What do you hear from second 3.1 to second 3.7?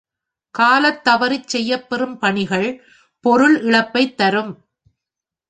பொருள்